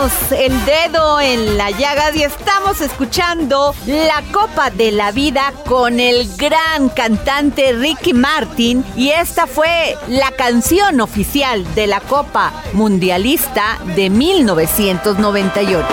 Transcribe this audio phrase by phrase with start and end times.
[0.00, 6.26] El dedo en la llaga y estamos escuchando la Copa de la Vida con el
[6.38, 14.08] gran cantante Ricky Martin y esta fue la canción oficial de la Copa Mundialista de
[14.08, 15.86] 1998.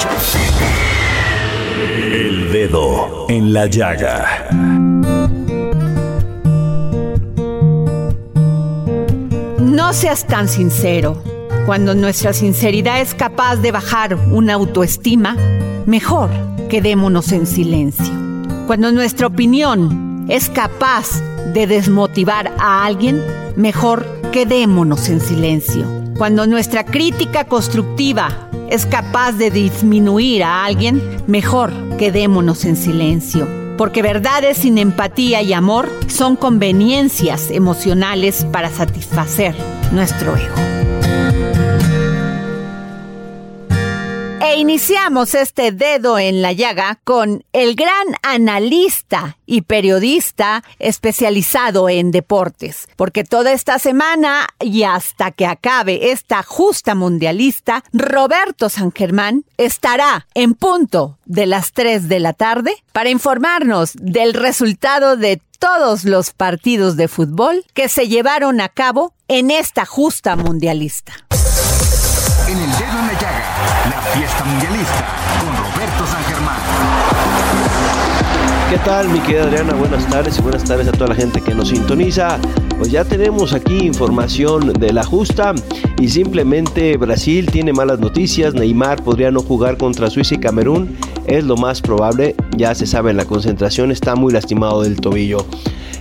[2.13, 4.47] El Dedo en la Llaga.
[9.59, 11.36] No seas tan sincero.
[11.67, 15.35] Cuando nuestra sinceridad es capaz de bajar una autoestima,
[15.85, 16.29] mejor
[16.69, 18.05] quedémonos en silencio.
[18.67, 21.21] Cuando nuestra opinión es capaz
[21.53, 23.21] de desmotivar a alguien,
[23.57, 25.85] mejor quedémonos en silencio.
[26.17, 28.29] Cuando nuestra crítica constructiva
[28.69, 33.45] es capaz de disminuir a alguien, mejor quedémonos en silencio.
[33.77, 39.53] Porque verdades sin empatía y amor son conveniencias emocionales para satisfacer
[39.91, 40.76] nuestro ego.
[44.47, 52.11] E iniciamos este dedo en la llaga con el gran analista y periodista especializado en
[52.11, 59.43] deportes, porque toda esta semana y hasta que acabe esta justa mundialista, Roberto San Germán
[59.57, 66.05] estará en punto de las 3 de la tarde para informarnos del resultado de todos
[66.05, 71.11] los partidos de fútbol que se llevaron a cabo en esta justa mundialista.
[72.47, 72.86] En el
[74.17, 75.05] fiesta mundialista
[75.39, 76.57] con Roberto San Germán.
[78.71, 79.73] ¿Qué tal, mi querida Adriana?
[79.73, 82.39] Buenas tardes y buenas tardes a toda la gente que nos sintoniza.
[82.79, 85.53] Pues ya tenemos aquí información de la justa
[85.99, 88.55] y simplemente Brasil tiene malas noticias.
[88.55, 90.97] Neymar podría no jugar contra Suiza y Camerún.
[91.27, 92.35] Es lo más probable.
[92.57, 95.45] Ya se sabe en la concentración está muy lastimado del tobillo.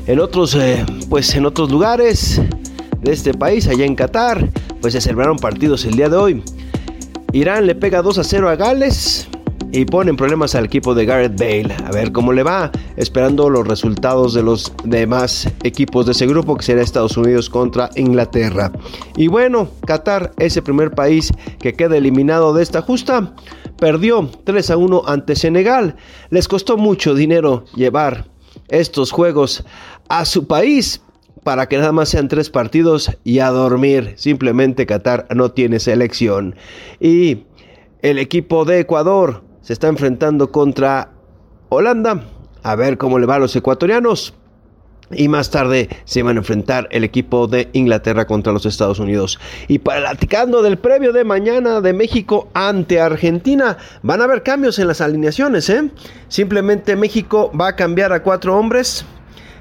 [0.07, 2.41] En otros, eh, pues en otros lugares
[3.03, 4.49] de este país, allá en Qatar,
[4.81, 6.43] pues se celebraron partidos el día de hoy.
[7.33, 9.29] Irán le pega 2 a 0 a Gales
[9.73, 11.75] y pone en problemas al equipo de Gareth Bale.
[11.85, 16.57] A ver cómo le va, esperando los resultados de los demás equipos de ese grupo,
[16.57, 18.73] que será Estados Unidos contra Inglaterra.
[19.17, 23.35] Y bueno, Qatar es el primer país que queda eliminado de esta justa.
[23.79, 25.97] Perdió 3 a 1 ante Senegal.
[26.31, 28.27] Les costó mucho dinero llevar
[28.69, 29.65] estos juegos
[30.09, 31.03] a su país
[31.47, 34.15] para que nada más sean tres partidos y a dormir.
[34.17, 36.57] Simplemente Qatar no tiene selección.
[36.99, 37.45] Y
[38.03, 41.13] el equipo de Ecuador se está enfrentando contra
[41.69, 42.25] Holanda.
[42.65, 44.35] A ver cómo le va a los ecuatorianos.
[45.13, 49.39] Y más tarde se van a enfrentar el equipo de Inglaterra contra los Estados Unidos.
[49.69, 54.89] Y platicando del previo de mañana de México ante Argentina, van a haber cambios en
[54.89, 55.71] las alineaciones.
[55.71, 55.93] ¿eh?
[56.27, 59.07] Simplemente México va a cambiar a cuatro hombres.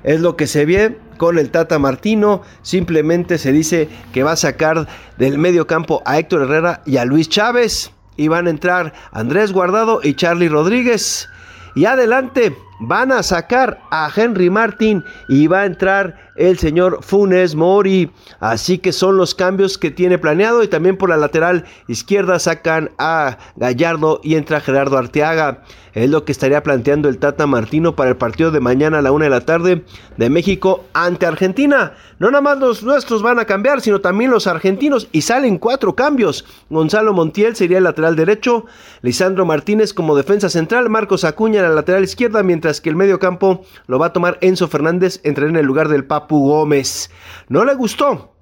[0.06, 2.44] Es lo que se ve con el Tata Martino.
[2.62, 4.88] Simplemente se dice que va a sacar
[5.18, 7.92] del medio campo a Héctor Herrera y a Luis Chávez.
[8.16, 11.28] Y van a entrar Andrés Guardado y Charlie Rodríguez.
[11.74, 17.56] Y adelante van a sacar a Henry Martin y va a entrar el señor Funes
[17.56, 18.12] Mori.
[18.40, 20.62] Así que son los cambios que tiene planeado.
[20.62, 25.63] Y también por la lateral izquierda sacan a Gallardo y entra Gerardo Arteaga.
[25.95, 29.13] Es lo que estaría planteando el Tata Martino para el partido de mañana a la
[29.13, 29.86] una de la tarde
[30.18, 31.94] de México ante Argentina.
[32.19, 35.07] No nada más los nuestros van a cambiar, sino también los argentinos.
[35.13, 36.44] Y salen cuatro cambios.
[36.69, 38.65] Gonzalo Montiel sería el lateral derecho.
[39.03, 40.89] Lisandro Martínez como defensa central.
[40.89, 42.44] Marcos Acuña en la lateral izquierda.
[42.44, 45.21] Mientras que el medio campo lo va a tomar Enzo Fernández.
[45.24, 47.09] Entrará en el lugar del Papa Gómez.
[47.47, 48.33] No le gustó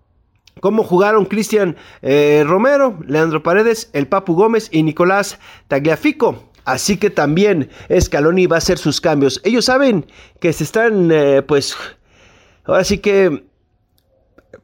[0.60, 6.53] cómo jugaron Cristian eh, Romero, Leandro Paredes, el Papu Gómez y Nicolás Tagliafico.
[6.66, 7.70] Así que también
[8.00, 9.42] Scaloni va a hacer sus cambios.
[9.44, 10.06] Ellos saben
[10.40, 11.76] que se están, eh, pues,
[12.66, 13.44] ahora sí que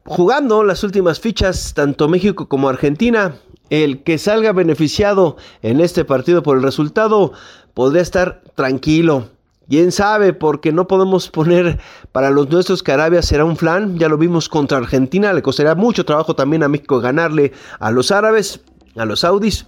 [0.04, 3.36] jugando las últimas fichas, tanto México como Argentina.
[3.68, 7.32] El que salga beneficiado en este partido por el resultado
[7.72, 9.28] podría estar tranquilo.
[9.68, 11.78] Quién sabe, porque no podemos poner
[12.10, 13.96] para los nuestros que Arabia será un flan.
[13.96, 15.32] Ya lo vimos contra Argentina.
[15.32, 18.62] Le costaría mucho trabajo también a México ganarle a los árabes,
[18.96, 19.66] a los saudis.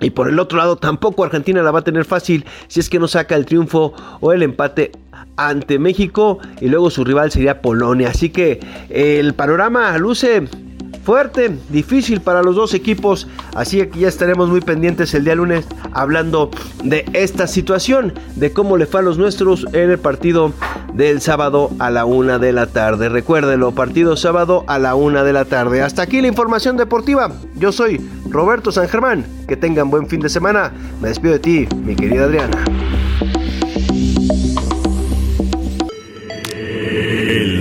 [0.00, 2.98] Y por el otro lado, tampoco Argentina la va a tener fácil si es que
[2.98, 4.92] no saca el triunfo o el empate
[5.36, 6.38] ante México.
[6.60, 8.10] Y luego su rival sería Polonia.
[8.10, 8.60] Así que
[8.90, 10.48] el panorama luce
[11.04, 13.26] fuerte, difícil para los dos equipos.
[13.54, 16.50] Así que ya estaremos muy pendientes el día lunes hablando
[16.84, 20.52] de esta situación, de cómo le fue a los nuestros en el partido
[20.94, 23.08] del sábado a la una de la tarde.
[23.08, 25.82] Recuérdenlo, partido sábado a la una de la tarde.
[25.82, 27.32] Hasta aquí la información deportiva.
[27.56, 29.24] Yo soy Roberto San Germán.
[29.46, 30.72] Que tengan buen fin de semana.
[31.00, 32.64] Me despido de ti, mi querida Adriana.
[36.50, 37.57] El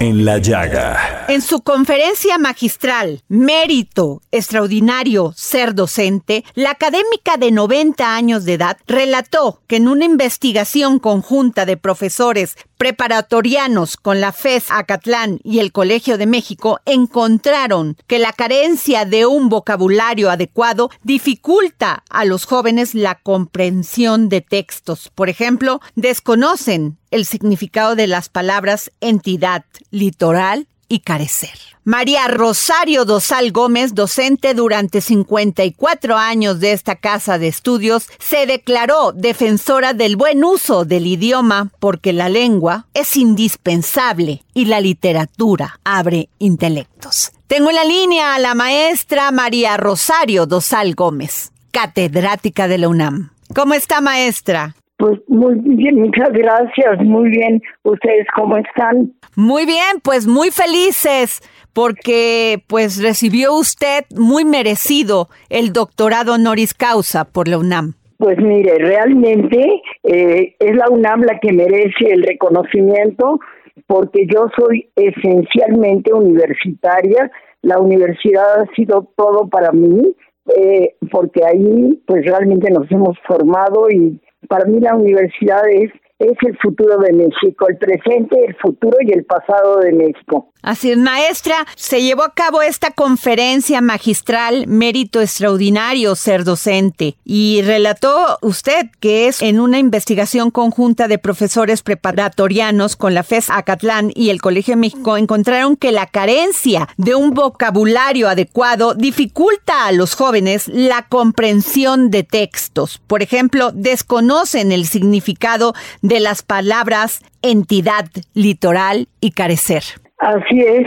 [0.00, 1.24] en la llaga.
[1.28, 8.76] En su conferencia magistral, Mérito Extraordinario Ser Docente, la académica de 90 años de edad
[8.86, 15.72] relató que en una investigación conjunta de profesores preparatorianos con la FES Acatlán y el
[15.72, 22.94] Colegio de México encontraron que la carencia de un vocabulario adecuado dificulta a los jóvenes
[22.94, 25.10] la comprensión de textos.
[25.14, 31.58] Por ejemplo, desconocen el significado de las palabras entidad, litoral y carecer.
[31.86, 39.12] María Rosario Dosal Gómez, docente durante 54 años de esta casa de estudios, se declaró
[39.12, 46.30] defensora del buen uso del idioma porque la lengua es indispensable y la literatura abre
[46.38, 47.32] intelectos.
[47.48, 53.30] Tengo en la línea a la maestra María Rosario Dosal Gómez, catedrática de la UNAM.
[53.54, 54.74] ¿Cómo está, maestra?
[55.04, 57.60] Pues muy bien, muchas gracias, muy bien.
[57.82, 59.12] ¿Ustedes cómo están?
[59.36, 61.42] Muy bien, pues muy felices
[61.74, 67.92] porque pues recibió usted muy merecido el doctorado honoris causa por la UNAM.
[68.16, 73.40] Pues mire, realmente eh, es la UNAM la que merece el reconocimiento
[73.86, 77.30] porque yo soy esencialmente universitaria.
[77.60, 80.16] La universidad ha sido todo para mí,
[80.56, 84.18] eh, porque ahí pues realmente nos hemos formado y
[84.48, 89.12] para mí la universidad es es el futuro de México, el presente, el futuro y
[89.12, 90.52] el pasado de México.
[90.64, 97.60] Así es, maestra, se llevó a cabo esta conferencia magistral Mérito Extraordinario Ser Docente y
[97.60, 104.10] relató usted que es en una investigación conjunta de profesores preparatorianos con la FES Acatlán
[104.14, 110.14] y el Colegio México encontraron que la carencia de un vocabulario adecuado dificulta a los
[110.14, 113.02] jóvenes la comprensión de textos.
[113.06, 120.03] Por ejemplo, desconocen el significado de las palabras entidad, litoral y carecer.
[120.18, 120.86] Así es.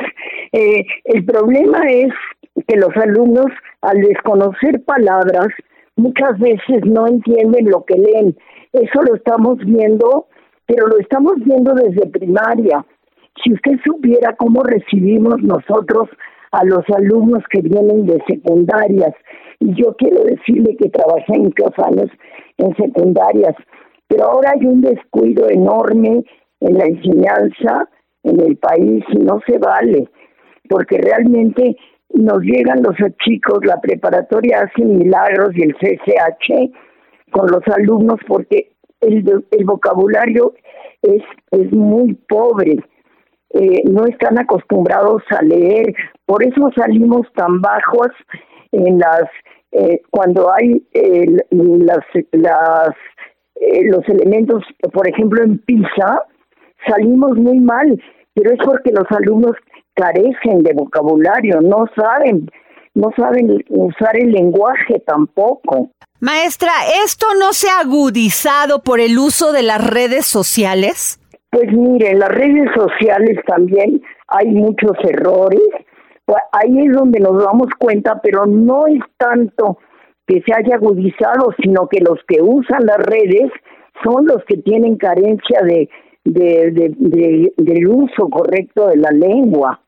[0.54, 2.14] Eh, el problema es
[2.68, 3.48] que los alumnos,
[3.82, 5.48] al desconocer palabras,
[5.96, 8.38] muchas veces no entienden lo que leen.
[8.74, 10.28] Eso lo estamos viendo,
[10.66, 12.86] pero lo estamos viendo desde primaria.
[13.44, 16.10] Si usted supiera cómo recibimos nosotros
[16.52, 19.14] a los alumnos que vienen de secundarias,
[19.60, 22.10] y yo quiero decirle que trabajé muchos años
[22.57, 23.56] en secundarias,
[24.07, 26.24] pero ahora hay un descuido enorme
[26.62, 27.90] en la enseñanza
[28.28, 30.10] en el país y no se vale,
[30.69, 31.76] porque realmente
[32.14, 36.72] nos llegan los chicos, la preparatoria hace milagros y el CCH
[37.31, 40.54] con los alumnos porque el, el vocabulario
[41.02, 42.78] es, es muy pobre.
[43.54, 45.94] Eh, no están acostumbrados a leer,
[46.26, 48.10] por eso salimos tan bajos
[48.72, 49.24] en las
[49.72, 50.84] eh, cuando hay
[51.52, 52.90] las, las
[53.60, 56.24] eh, los elementos, por ejemplo, en PISA,
[56.88, 58.02] salimos muy mal,
[58.38, 59.56] pero es porque los alumnos
[59.96, 62.48] carecen de vocabulario, no saben
[62.94, 65.92] no saben usar el lenguaje tampoco.
[66.20, 66.72] Maestra,
[67.06, 71.20] ¿esto no se ha agudizado por el uso de las redes sociales?
[71.52, 75.62] Pues mire, en las redes sociales también hay muchos errores.
[76.26, 79.78] Pues ahí es donde nos damos cuenta, pero no es tanto
[80.26, 83.52] que se haya agudizado, sino que los que usan las redes
[84.04, 85.88] son los que tienen carencia de,
[86.34, 89.81] de, del uso correcto de la lengua.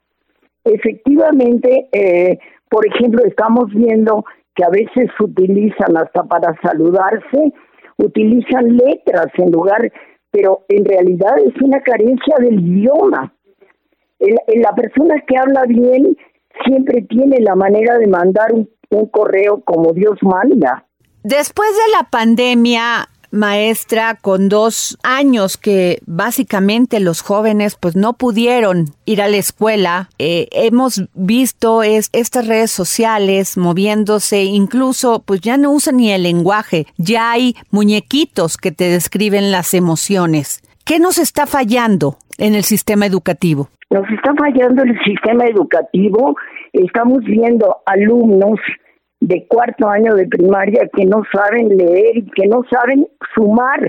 [0.63, 7.53] Efectivamente, eh, por ejemplo, estamos viendo que a veces utilizan hasta para saludarse,
[7.98, 9.91] utilizan letras en lugar,
[10.31, 13.34] pero en realidad es una carencia del idioma.
[14.19, 16.17] la persona que habla bien
[16.65, 20.86] siempre tiene la manera de mandar un, un correo como Dios manda.
[21.24, 28.86] Después de la pandemia, maestra con dos años que básicamente los jóvenes pues no pudieron
[29.05, 30.09] ir a la escuela.
[30.19, 36.24] Eh, hemos visto es, estas redes sociales moviéndose, incluso pues ya no usan ni el
[36.24, 40.62] lenguaje, ya hay muñequitos que te describen las emociones.
[40.86, 43.69] ¿Qué nos está fallando en el sistema educativo?
[43.91, 46.36] Nos está fallando el sistema educativo.
[46.74, 48.59] Estamos viendo alumnos
[49.21, 53.79] de cuarto año de primaria que no saben leer y que no saben sumar,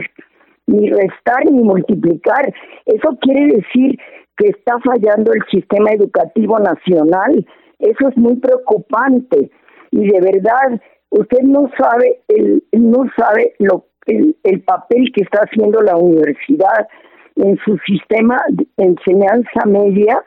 [0.66, 2.52] ni restar, ni multiplicar.
[2.86, 3.98] Eso quiere decir
[4.36, 7.46] que está fallando el sistema educativo nacional.
[7.78, 9.50] Eso es muy preocupante
[9.90, 15.40] y de verdad usted no sabe el no sabe lo el, el papel que está
[15.40, 16.88] haciendo la universidad
[17.36, 20.22] en su sistema de enseñanza media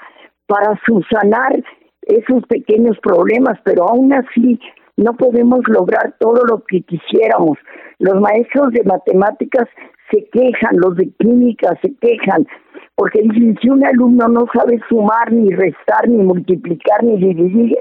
[0.47, 1.63] para subsanar
[2.03, 4.59] esos pequeños problemas, pero aún así
[4.97, 7.57] no podemos lograr todo lo que quisiéramos.
[7.99, 9.67] Los maestros de matemáticas
[10.11, 12.45] se quejan, los de química se quejan,
[12.95, 17.77] porque dicen, si un alumno no sabe sumar, ni restar, ni multiplicar, ni dividir,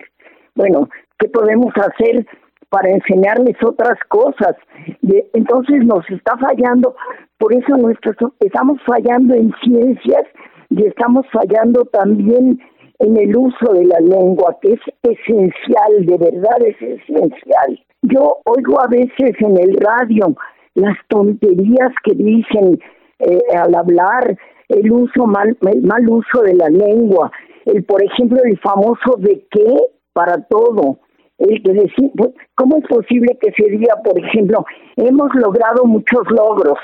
[0.55, 0.89] bueno,
[1.19, 2.27] ¿qué podemos hacer
[2.71, 4.57] para enseñarles otras cosas?
[5.03, 6.95] Y entonces nos está fallando,
[7.39, 10.25] por eso nuestros, estamos fallando en ciencias
[10.71, 12.59] y estamos fallando también
[13.03, 17.85] en el uso de la lengua, que es esencial, de verdad es esencial.
[18.03, 20.37] Yo oigo a veces en el radio
[20.75, 22.79] las tonterías que dicen
[23.19, 27.31] eh, al hablar, el uso mal, el mal uso de la lengua,
[27.67, 29.77] el por ejemplo el famoso de qué
[30.13, 30.99] para todo,
[31.39, 34.65] el que decir, pues, ¿cómo es posible que se diga, por ejemplo,
[34.97, 36.79] hemos logrado muchos logros,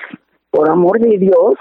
[0.50, 1.54] por amor de Dios,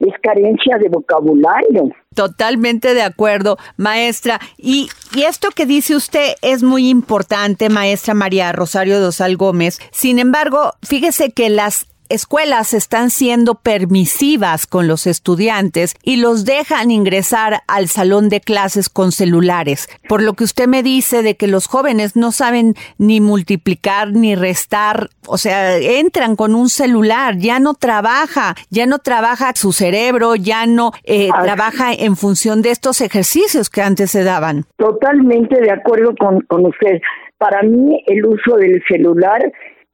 [0.00, 1.90] es carencia de vocabulario.
[2.14, 4.40] Totalmente de acuerdo, maestra.
[4.56, 9.80] Y, y, esto que dice usted es muy importante, maestra María Rosario Dosal Gómez.
[9.90, 16.90] Sin embargo, fíjese que las escuelas están siendo permisivas con los estudiantes y los dejan
[16.90, 19.88] ingresar al salón de clases con celulares.
[20.08, 24.34] Por lo que usted me dice de que los jóvenes no saben ni multiplicar ni
[24.34, 30.36] restar, o sea, entran con un celular, ya no trabaja, ya no trabaja su cerebro,
[30.36, 34.64] ya no eh, trabaja en función de estos ejercicios que antes se daban.
[34.76, 37.00] Totalmente de acuerdo con, con usted.
[37.38, 39.42] Para mí el uso del celular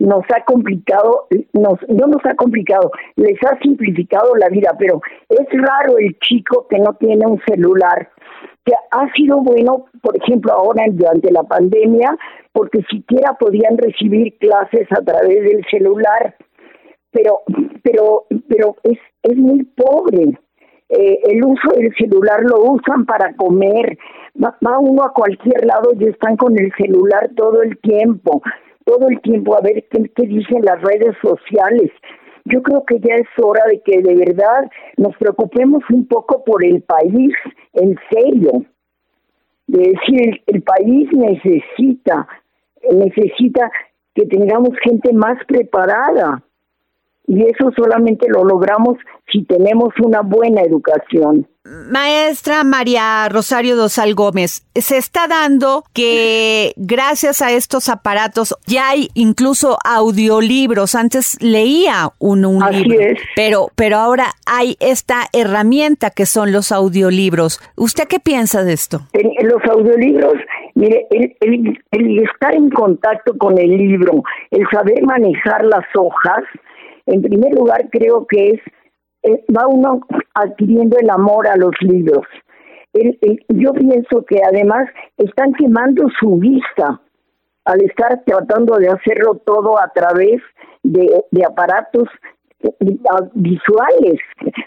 [0.01, 5.47] nos ha complicado, nos, no nos ha complicado, les ha simplificado la vida, pero es
[5.53, 8.09] raro el chico que no tiene un celular,
[8.65, 12.17] que ha sido bueno, por ejemplo, ahora durante la pandemia,
[12.53, 16.35] porque siquiera podían recibir clases a través del celular,
[17.11, 17.41] pero,
[17.83, 20.39] pero, pero es, es muy pobre.
[20.89, 23.99] Eh, el uso del celular lo usan para comer,
[24.43, 28.43] va, va uno a cualquier lado y están con el celular todo el tiempo
[28.85, 31.91] todo el tiempo a ver qué, dicen las redes sociales.
[32.47, 36.65] Yo creo que ya es hora de que de verdad nos preocupemos un poco por
[36.65, 37.33] el país,
[37.75, 38.65] en serio.
[39.67, 42.27] De decir, el, el país necesita,
[42.91, 43.71] necesita
[44.15, 46.43] que tengamos gente más preparada.
[47.27, 48.97] Y eso solamente lo logramos
[49.31, 51.47] si tenemos una buena educación.
[51.65, 59.09] Maestra María Rosario Dosal Gómez, se está dando que gracias a estos aparatos ya hay
[59.15, 60.95] incluso audiolibros.
[60.95, 62.99] Antes leía uno un libro,
[63.37, 67.61] pero pero ahora hay esta herramienta que son los audiolibros.
[67.77, 69.01] ¿Usted qué piensa de esto?
[69.13, 70.35] los audiolibros,
[70.75, 71.37] mire, el,
[71.91, 76.43] el estar en contacto con el libro, el saber manejar las hojas,
[77.07, 78.61] en primer lugar creo que es
[79.23, 80.01] eh, va uno
[80.35, 82.27] adquiriendo el amor a los libros.
[83.49, 84.89] yo pienso que además
[85.19, 87.01] están quemando su vista
[87.65, 90.41] al estar tratando de hacerlo todo a través
[90.83, 92.09] de, aparatos
[92.63, 92.73] eh,
[93.35, 94.19] visuales,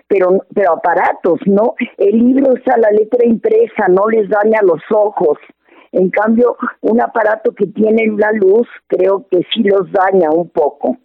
[0.07, 1.73] pero, pero aparatos, ¿no?
[1.97, 5.37] El libro está la letra impresa, no les daña los ojos.
[5.91, 10.97] En cambio, un aparato que tiene la luz creo que sí los daña un poco.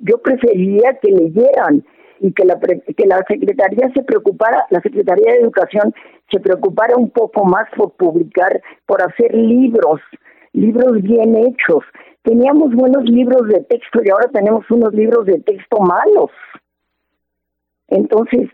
[0.00, 1.84] Yo preferiría que leyeran
[2.20, 5.92] y que la, que la Secretaría se preocupara, la Secretaría de Educación
[6.30, 10.00] se preocupara un poco más por publicar, por hacer libros,
[10.52, 11.84] libros bien hechos.
[12.22, 16.30] Teníamos buenos libros de texto y ahora tenemos unos libros de texto malos.
[17.88, 18.48] Entonces,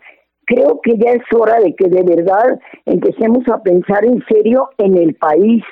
[0.45, 4.97] creo que ya es hora de que de verdad empecemos a pensar en serio en
[4.97, 5.63] el país,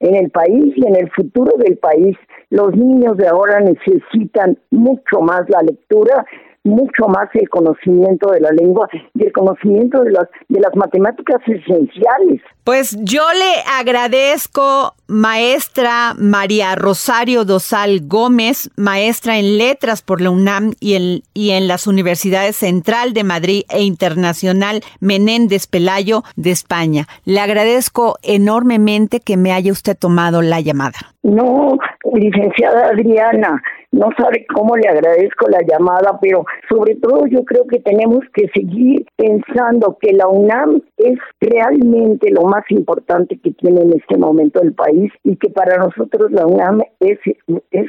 [0.00, 2.16] en el país y en el futuro del país.
[2.50, 6.26] Los niños de ahora necesitan mucho más la lectura
[6.64, 11.40] mucho más el conocimiento de la lengua y el conocimiento de las, de las matemáticas
[11.46, 12.40] esenciales.
[12.64, 20.72] Pues yo le agradezco, maestra María Rosario Dosal Gómez, maestra en letras por la UNAM
[20.80, 27.04] y en, y en las Universidades Central de Madrid e Internacional Menéndez Pelayo de España.
[27.26, 30.98] Le agradezco enormemente que me haya usted tomado la llamada.
[31.22, 31.76] No,
[32.14, 33.62] licenciada Adriana,
[33.94, 38.48] no sabe cómo le agradezco la llamada, pero sobre todo yo creo que tenemos que
[38.54, 44.60] seguir pensando que la UNAM es realmente lo más importante que tiene en este momento
[44.62, 47.18] el país y que para nosotros la UNAM es,
[47.70, 47.86] es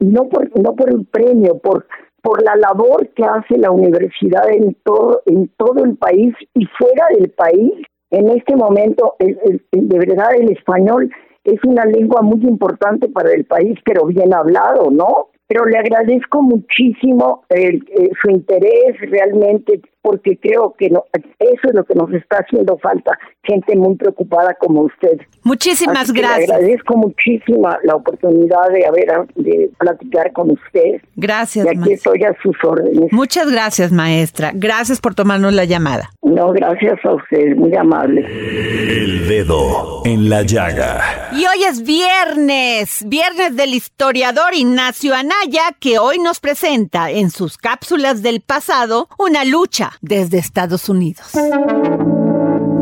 [0.00, 1.86] no por no por el premio, por
[2.22, 7.06] por la labor que hace la universidad en todo en todo el país y fuera
[7.16, 7.72] del país.
[8.10, 11.10] En este momento, de verdad, el español
[11.44, 15.28] es una lengua muy importante para el país, pero bien hablado, ¿no?
[15.46, 21.74] Pero le agradezco muchísimo el, eh, su interés realmente porque creo que no, eso es
[21.74, 25.18] lo que nos está haciendo falta, gente muy preocupada como usted.
[25.44, 26.48] Muchísimas gracias.
[26.48, 31.00] Le agradezco muchísimo la oportunidad de haber de platicar con usted.
[31.16, 31.64] Gracias.
[31.64, 33.10] Y aquí estoy a sus órdenes.
[33.12, 34.50] Muchas gracias, maestra.
[34.52, 36.10] Gracias por tomarnos la llamada.
[36.20, 38.26] No, gracias a usted, muy amable.
[38.26, 41.30] El dedo en la llaga.
[41.32, 47.56] Y hoy es viernes, viernes del historiador Ignacio Anaya, que hoy nos presenta en sus
[47.56, 51.26] cápsulas del pasado una lucha desde Estados Unidos.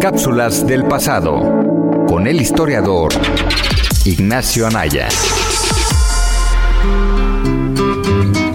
[0.00, 1.40] Cápsulas del pasado
[2.08, 3.12] con el historiador
[4.04, 5.08] Ignacio Anaya.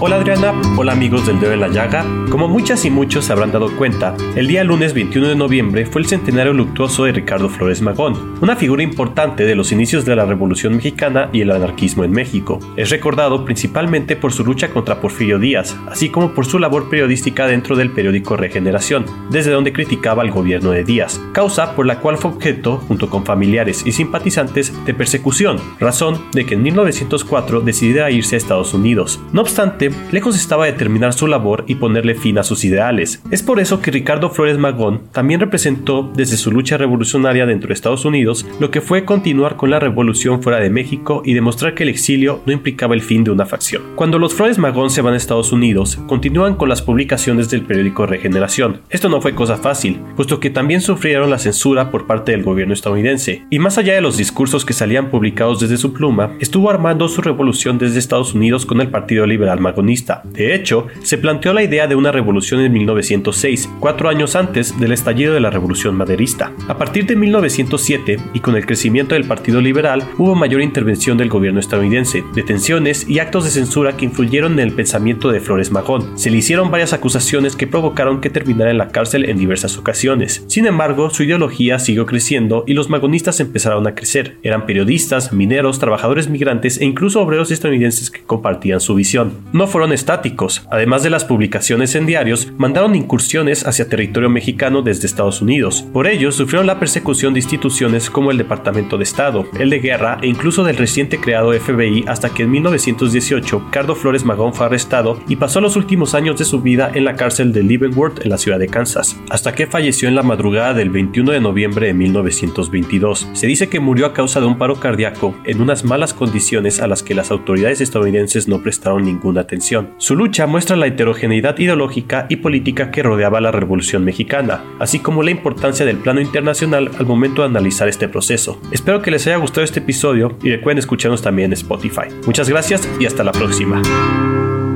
[0.00, 2.06] Hola Adriana, hola amigos del Dedo de la Llaga.
[2.30, 6.00] Como muchas y muchos se habrán dado cuenta, el día lunes 21 de noviembre fue
[6.00, 10.24] el centenario luctuoso de Ricardo Flores Magón, una figura importante de los inicios de la
[10.24, 12.60] Revolución Mexicana y el anarquismo en México.
[12.76, 17.48] Es recordado principalmente por su lucha contra Porfirio Díaz, así como por su labor periodística
[17.48, 22.18] dentro del periódico Regeneración, desde donde criticaba al gobierno de Díaz, causa por la cual
[22.18, 28.12] fue objeto, junto con familiares y simpatizantes, de persecución, razón de que en 1904 decidiera
[28.12, 29.20] irse a Estados Unidos.
[29.32, 33.22] No obstante, lejos estaba de terminar su labor y ponerle fin a sus ideales.
[33.30, 37.74] Es por eso que Ricardo Flores Magón también representó desde su lucha revolucionaria dentro de
[37.74, 41.82] Estados Unidos lo que fue continuar con la revolución fuera de México y demostrar que
[41.82, 43.82] el exilio no implicaba el fin de una facción.
[43.94, 48.06] Cuando los Flores Magón se van a Estados Unidos, continúan con las publicaciones del periódico
[48.06, 48.80] Regeneración.
[48.90, 52.74] Esto no fue cosa fácil, puesto que también sufrieron la censura por parte del gobierno
[52.74, 57.08] estadounidense, y más allá de los discursos que salían publicados desde su pluma, estuvo armando
[57.08, 61.62] su revolución desde Estados Unidos con el Partido Liberal Magón de hecho, se planteó la
[61.62, 66.52] idea de una revolución en 1906, cuatro años antes del estallido de la Revolución Maderista.
[66.66, 71.28] A partir de 1907, y con el crecimiento del Partido Liberal, hubo mayor intervención del
[71.28, 76.18] gobierno estadounidense, detenciones y actos de censura que influyeron en el pensamiento de Flores Magón.
[76.18, 80.44] Se le hicieron varias acusaciones que provocaron que terminara en la cárcel en diversas ocasiones.
[80.48, 84.38] Sin embargo, su ideología siguió creciendo y los magonistas empezaron a crecer.
[84.42, 89.34] Eran periodistas, mineros, trabajadores migrantes e incluso obreros estadounidenses que compartían su visión.
[89.52, 90.66] No fueron estáticos.
[90.70, 95.84] Además de las publicaciones en diarios, mandaron incursiones hacia territorio mexicano desde Estados Unidos.
[95.92, 100.18] Por ello, sufrieron la persecución de instituciones como el Departamento de Estado, el de Guerra
[100.22, 105.20] e incluso del reciente creado FBI hasta que en 1918 Cardo Flores Magón fue arrestado
[105.28, 108.38] y pasó los últimos años de su vida en la cárcel de Leavenworth en la
[108.38, 113.28] ciudad de Kansas, hasta que falleció en la madrugada del 21 de noviembre de 1922.
[113.34, 116.86] Se dice que murió a causa de un paro cardíaco en unas malas condiciones a
[116.86, 119.57] las que las autoridades estadounidenses no prestaron ninguna atención
[119.98, 125.22] su lucha muestra la heterogeneidad ideológica y política que rodeaba la Revolución Mexicana, así como
[125.22, 128.60] la importancia del plano internacional al momento de analizar este proceso.
[128.70, 132.08] Espero que les haya gustado este episodio y recuerden escucharnos también en Spotify.
[132.26, 133.82] Muchas gracias y hasta la próxima.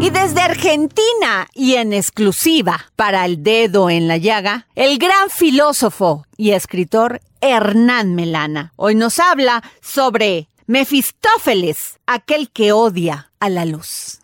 [0.00, 6.26] Y desde Argentina y en exclusiva para el dedo en la llaga, el gran filósofo
[6.36, 14.21] y escritor Hernán Melana hoy nos habla sobre Mefistófeles, aquel que odia a la luz.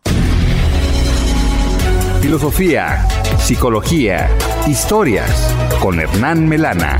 [2.28, 4.28] Filosofía, psicología,
[4.68, 5.30] historias
[5.80, 6.98] con Hernán Melana.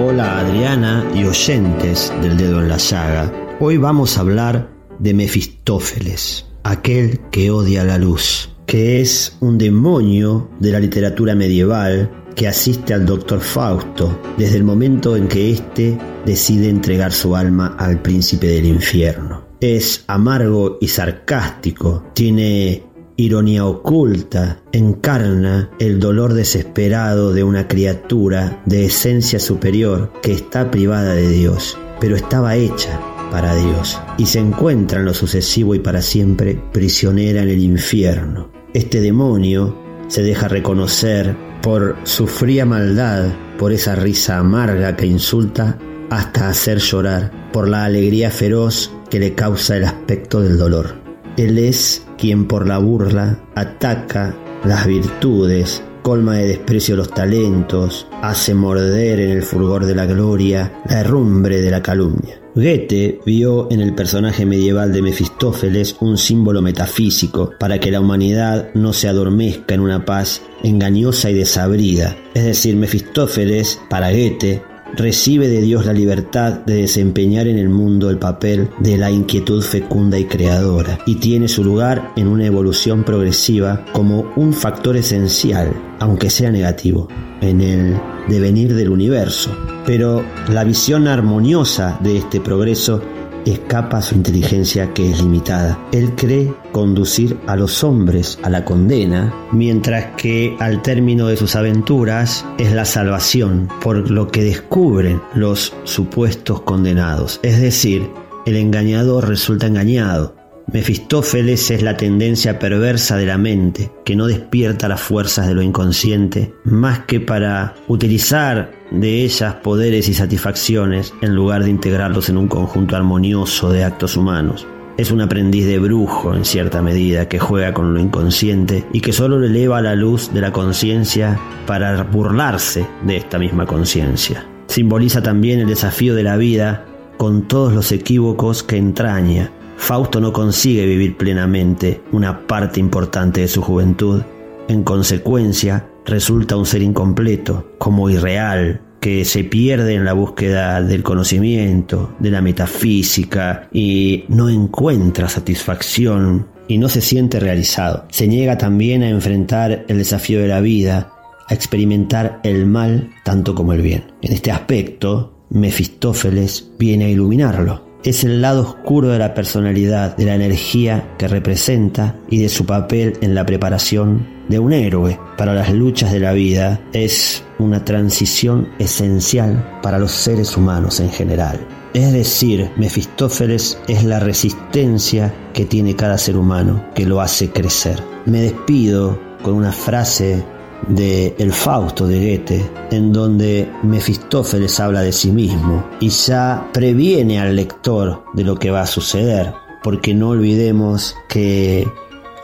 [0.00, 3.30] Hola Adriana y oyentes del dedo en la llaga.
[3.60, 10.48] Hoy vamos a hablar de Mefistófeles, aquel que odia la luz, que es un demonio
[10.60, 15.98] de la literatura medieval que asiste al doctor Fausto desde el momento en que éste
[16.24, 19.47] decide entregar su alma al príncipe del infierno.
[19.60, 22.84] Es amargo y sarcástico, tiene
[23.16, 31.14] ironía oculta, encarna el dolor desesperado de una criatura de esencia superior que está privada
[31.14, 33.00] de Dios, pero estaba hecha
[33.32, 38.52] para Dios y se encuentra en lo sucesivo y para siempre prisionera en el infierno.
[38.74, 45.76] Este demonio se deja reconocer por su fría maldad, por esa risa amarga que insulta
[46.10, 50.94] hasta hacer llorar, por la alegría feroz que le causa el aspecto del dolor.
[51.36, 58.54] Él es quien por la burla ataca las virtudes, colma de desprecio los talentos, hace
[58.54, 62.40] morder en el fulgor de la gloria la herrumbre de la calumnia.
[62.54, 68.70] Goethe vio en el personaje medieval de Mefistófeles un símbolo metafísico para que la humanidad
[68.74, 72.16] no se adormezca en una paz engañosa y desabrida.
[72.34, 74.62] Es decir, Mefistófeles, para Goethe,
[74.96, 79.62] recibe de Dios la libertad de desempeñar en el mundo el papel de la inquietud
[79.62, 85.72] fecunda y creadora, y tiene su lugar en una evolución progresiva como un factor esencial,
[85.98, 87.08] aunque sea negativo,
[87.40, 87.96] en el
[88.28, 89.50] devenir del universo.
[89.86, 93.02] Pero la visión armoniosa de este progreso
[93.44, 95.78] escapa a su inteligencia que es limitada.
[95.92, 101.56] Él cree conducir a los hombres a la condena, mientras que al término de sus
[101.56, 107.40] aventuras es la salvación por lo que descubren los supuestos condenados.
[107.42, 108.08] Es decir,
[108.46, 110.34] el engañador resulta engañado,
[110.70, 115.62] Mefistófeles es la tendencia perversa de la mente, que no despierta las fuerzas de lo
[115.62, 122.36] inconsciente, más que para utilizar de ellas poderes y satisfacciones en lugar de integrarlos en
[122.36, 124.66] un conjunto armonioso de actos humanos.
[124.96, 129.12] Es un aprendiz de brujo en cierta medida que juega con lo inconsciente y que
[129.12, 134.44] solo le eleva la luz de la conciencia para burlarse de esta misma conciencia.
[134.66, 136.84] Simboliza también el desafío de la vida
[137.16, 143.48] con todos los equívocos que entraña Fausto no consigue vivir plenamente una parte importante de
[143.48, 144.22] su juventud.
[144.66, 151.02] En consecuencia, resulta un ser incompleto, como irreal, que se pierde en la búsqueda del
[151.02, 158.06] conocimiento, de la metafísica y no encuentra satisfacción y no se siente realizado.
[158.10, 161.12] Se niega también a enfrentar el desafío de la vida,
[161.46, 164.12] a experimentar el mal tanto como el bien.
[164.20, 170.26] En este aspecto, Mefistófeles viene a iluminarlo es el lado oscuro de la personalidad, de
[170.26, 175.54] la energía que representa y de su papel en la preparación de un héroe para
[175.54, 176.80] las luchas de la vida.
[176.92, 181.58] Es una transición esencial para los seres humanos en general.
[181.94, 188.02] Es decir, Mefistófeles es la resistencia que tiene cada ser humano que lo hace crecer.
[188.26, 190.44] Me despido con una frase
[190.86, 197.40] de El Fausto de Goethe, en donde Mefistófeles habla de sí mismo y ya previene
[197.40, 201.86] al lector de lo que va a suceder, porque no olvidemos que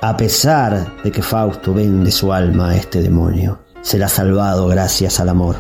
[0.03, 5.29] a pesar de que Fausto vende su alma a este demonio, será salvado gracias al
[5.29, 5.57] amor.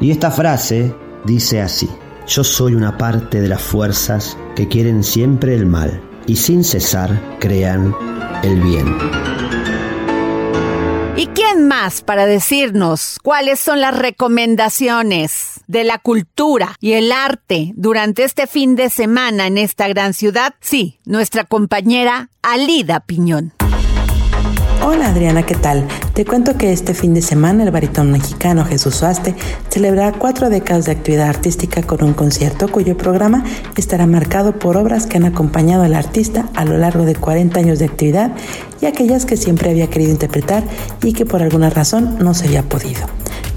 [0.00, 1.88] Y esta frase dice así,
[2.26, 7.36] yo soy una parte de las fuerzas que quieren siempre el mal y sin cesar
[7.38, 7.94] crean
[8.42, 9.93] el bien.
[11.16, 17.72] ¿Y quién más para decirnos cuáles son las recomendaciones de la cultura y el arte
[17.76, 20.54] durante este fin de semana en esta gran ciudad?
[20.60, 23.52] Sí, nuestra compañera Alida Piñón.
[24.86, 25.88] Hola Adriana, ¿qué tal?
[26.12, 29.34] Te cuento que este fin de semana el baritón mexicano Jesús Suaste
[29.70, 33.44] celebrará cuatro décadas de actividad artística con un concierto cuyo programa
[33.76, 37.78] estará marcado por obras que han acompañado al artista a lo largo de 40 años
[37.78, 38.32] de actividad
[38.86, 40.64] aquellas que siempre había querido interpretar
[41.02, 43.06] y que por alguna razón no se había podido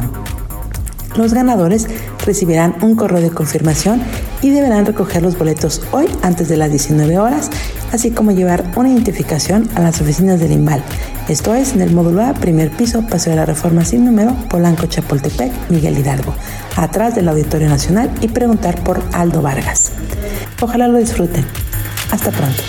[1.15, 1.87] Los ganadores
[2.25, 4.01] recibirán un correo de confirmación
[4.41, 7.49] y deberán recoger los boletos hoy antes de las 19 horas
[7.91, 10.83] así como llevar una identificación a las oficinas del IMBAL.
[11.27, 14.85] Esto es en el módulo A, primer piso, Paseo de la Reforma sin número, Polanco,
[14.85, 16.35] Chapultepec, Miguel Hidalgo,
[16.75, 19.91] atrás del Auditorio Nacional y preguntar por Aldo Vargas.
[20.61, 21.45] Ojalá lo disfruten.
[22.11, 22.61] Hasta pronto.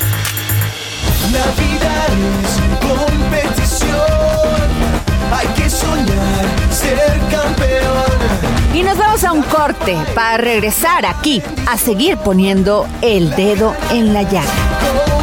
[1.27, 3.99] Es competición,
[5.33, 7.76] hay que soñar, ser campeón.
[8.77, 14.13] Y nos vamos a un corte para regresar aquí a seguir poniendo el dedo en
[14.13, 14.53] la llaga.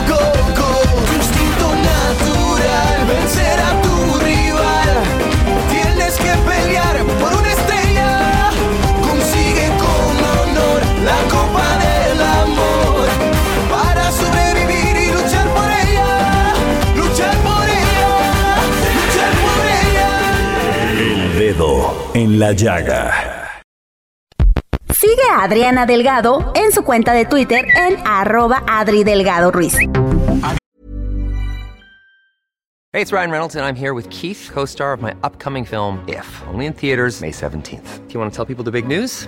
[0.09, 0.21] Go, go,
[0.57, 4.89] go, tu instinto natural, vencer a tu rival.
[5.69, 8.49] Tienes que pelear por una estrella,
[9.07, 13.05] consigue con honor la copa del amor.
[13.69, 16.55] Para sobrevivir y luchar por ella,
[16.95, 18.09] luchar por ella,
[18.97, 20.09] luchar por ella.
[20.97, 23.32] El dedo en la llaga.
[25.13, 29.77] Sigue a Adriana Delgado en su cuenta de Twitter en arroba Adri Delgado Ruiz.
[32.91, 36.03] Hey, it's Ryan Reynolds, and I'm here with Keith, co star of my upcoming film,
[36.07, 38.07] If, only in theaters, May 17th.
[38.07, 39.27] Do you want to tell people the big news?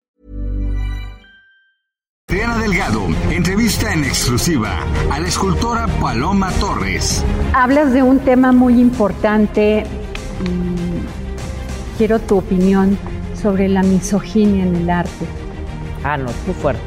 [2.31, 4.77] Adriana Delgado entrevista en exclusiva
[5.11, 7.25] a la escultora Paloma Torres.
[7.53, 9.83] Hablas de un tema muy importante.
[10.39, 12.97] mm, Quiero tu opinión
[13.35, 15.25] sobre la misoginia en el arte.
[16.05, 16.81] Ah, no, es muy fuerte.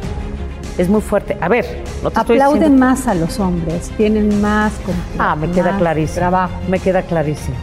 [0.78, 1.36] Es muy fuerte.
[1.42, 4.72] A ver, no te estoy Aplauden diciendo- más a los hombres, tienen más
[5.18, 6.20] Ah, me queda clarísimo.
[6.20, 6.54] trabajo.
[6.70, 7.56] Me queda clarísimo.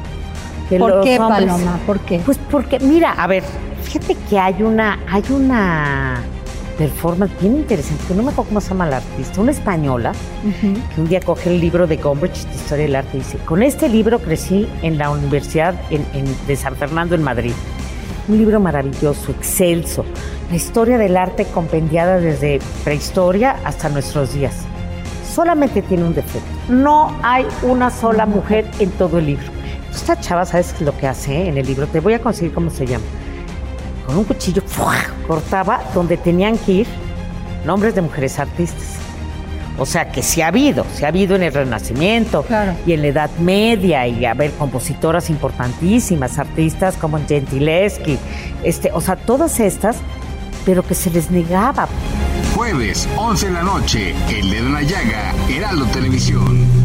[0.70, 1.80] Que ¿Por qué, hombres- Paloma?
[1.88, 2.20] ¿Por qué?
[2.24, 3.44] Pues porque, mira, a ver,
[3.82, 6.22] fíjate que hay una, hay una
[6.86, 10.12] performance bien interesante, que no me acuerdo cómo se llama la artista, una española,
[10.44, 10.74] Ujú.
[10.96, 13.62] que un día coge el libro de Gombrich de Historia del Arte y dice, con
[13.62, 16.06] este libro crecí en la Universidad en-
[16.48, 17.54] de San Fernando en Madrid.
[18.28, 20.06] Un libro maravilloso, excelso.
[20.50, 24.56] La historia del arte compendiada desde prehistoria hasta nuestros días.
[25.34, 26.48] Solamente tiene un defecto.
[26.70, 29.46] No hay una sola mujer en todo el libro.
[29.94, 31.88] Esta chava, ¿sabes lo que hace en el libro?
[31.88, 33.06] Te voy a conseguir cómo se llama.
[34.12, 34.98] Con un cuchillo ¡fua!
[35.26, 36.88] cortaba donde tenían que ir
[37.66, 38.98] nombres de mujeres artistas.
[39.78, 42.44] O sea que sí ha habido, sí ha habido en el Renacimiento
[42.86, 48.20] y en la Edad Media y a ver compositoras importantísimas, artistas como Gentileschi,
[48.64, 49.96] este, o sea, todas estas,
[50.66, 51.88] pero que se les negaba.
[52.54, 56.81] Jueves, 11 de la noche, El Dedo en la Llaga, Heraldo Televisión.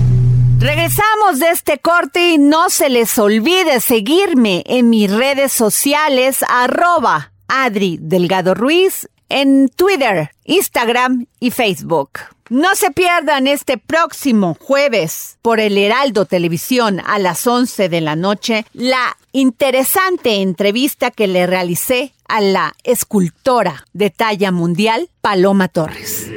[0.67, 7.31] Regresamos de este corte y no se les olvide seguirme en mis redes sociales, arroba
[7.47, 12.19] Adri Delgado Ruiz, en Twitter, Instagram y Facebook.
[12.51, 18.17] No se pierdan este próximo jueves por el Heraldo Televisión a las 11 de la
[18.17, 26.29] noche la interesante entrevista que le realicé a la escultora de talla mundial Paloma Torres.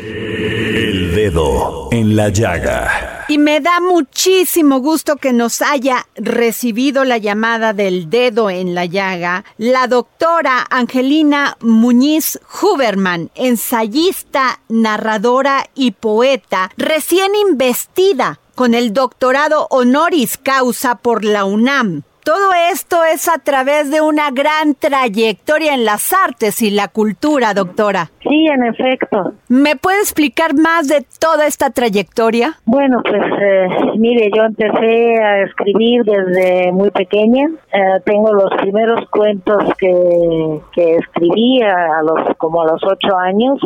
[0.89, 3.25] El dedo en la llaga.
[3.27, 8.85] Y me da muchísimo gusto que nos haya recibido la llamada del dedo en la
[8.85, 19.67] llaga la doctora Angelina Muñiz Huberman, ensayista, narradora y poeta, recién investida con el doctorado
[19.69, 22.01] honoris causa por la UNAM.
[22.29, 27.55] Todo esto es a través de una gran trayectoria en las artes y la cultura,
[27.55, 28.11] doctora.
[28.21, 29.33] Sí, en efecto.
[29.47, 32.59] ¿Me puede explicar más de toda esta trayectoria?
[32.65, 37.47] Bueno, pues eh, mire, yo empecé a escribir desde muy pequeña.
[37.73, 43.59] Eh, tengo los primeros cuentos que, que escribí a, los como a los ocho años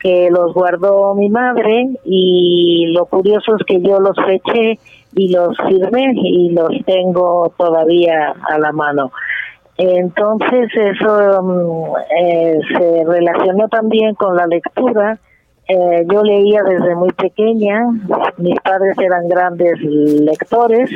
[0.00, 4.78] que los guardó mi madre y lo curioso es que yo los feché
[5.16, 9.10] y los firmé y los tengo todavía a la mano.
[9.78, 15.18] Entonces eso mm, eh, se relacionó también con la lectura.
[15.68, 17.86] Eh, yo leía desde muy pequeña,
[18.36, 20.90] mis padres eran grandes lectores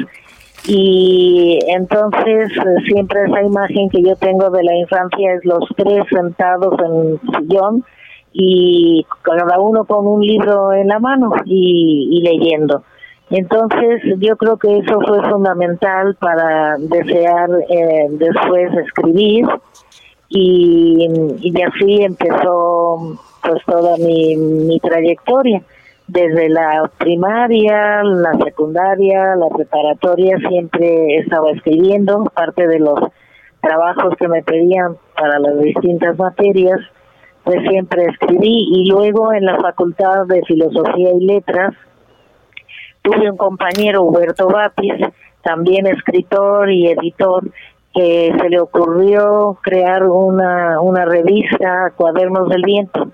[0.69, 6.05] y entonces eh, siempre esa imagen que yo tengo de la infancia es los tres
[6.11, 7.85] sentados en sillón
[8.33, 12.85] y cada uno con un libro en la mano y leyendo.
[13.31, 19.47] Entonces yo creo que eso fue fundamental para desear eh, después escribir
[20.29, 21.09] y,
[21.41, 25.63] y así empezó pues toda mi, mi trayectoria
[26.13, 32.99] desde la primaria, la secundaria, la preparatoria siempre estaba escribiendo parte de los
[33.61, 36.81] trabajos que me pedían para las distintas materias,
[37.45, 41.75] pues siempre escribí y luego en la Facultad de Filosofía y Letras
[43.03, 44.95] tuve un compañero, Huberto Batis,
[45.43, 47.45] también escritor y editor,
[47.95, 53.11] que se le ocurrió crear una, una revista, Cuadernos del Viento,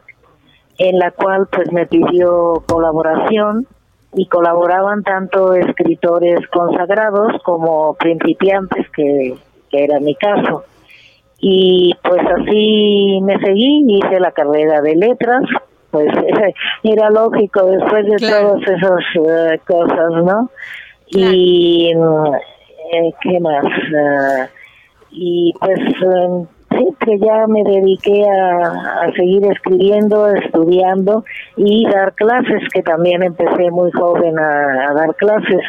[0.79, 3.67] en la cual pues me pidió colaboración
[4.15, 9.35] y colaboraban tanto escritores consagrados como principiantes, que,
[9.71, 10.65] que era mi caso.
[11.39, 15.43] Y pues así me seguí, hice la carrera de letras,
[15.97, 16.09] pues
[16.83, 20.51] era lógico después de todas esas eh, cosas, ¿no?
[21.09, 24.47] Y eh, qué más uh,
[25.11, 31.25] y pues eh, sí que ya me dediqué a, a, seguir escribiendo estudiando
[31.57, 35.63] y dar clases que también empecé muy joven a, a dar clases